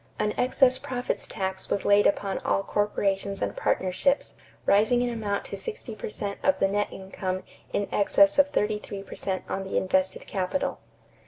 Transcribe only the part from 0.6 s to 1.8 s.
profits tax